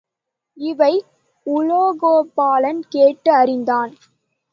[0.57, 0.93] இவை
[1.45, 3.93] உலோகபாலன் கேட்டு அறிந்தான்.